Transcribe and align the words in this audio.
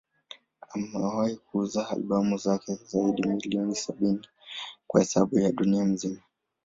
Amewahi 0.73 1.35
kuuza 1.43 1.87
albamu 1.89 2.37
zake 2.37 2.75
zaidi 2.75 3.21
ya 3.21 3.27
milioni 3.27 3.75
sabini 3.75 4.27
kwa 4.87 4.99
hesabu 5.01 5.39
ya 5.39 5.51
dunia 5.51 5.83
nzima. 5.83 6.21